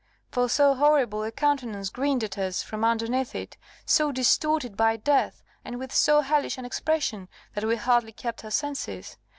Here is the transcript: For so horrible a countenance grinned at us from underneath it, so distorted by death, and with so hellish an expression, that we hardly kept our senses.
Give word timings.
For 0.31 0.49
so 0.49 0.73
horrible 0.73 1.21
a 1.21 1.31
countenance 1.31 1.91
grinned 1.91 2.23
at 2.23 2.35
us 2.35 2.63
from 2.63 2.83
underneath 2.83 3.35
it, 3.35 3.55
so 3.85 4.11
distorted 4.11 4.75
by 4.75 4.97
death, 4.97 5.43
and 5.63 5.77
with 5.77 5.93
so 5.93 6.21
hellish 6.21 6.57
an 6.57 6.65
expression, 6.65 7.29
that 7.53 7.65
we 7.65 7.75
hardly 7.75 8.11
kept 8.11 8.43
our 8.43 8.49
senses. 8.49 9.17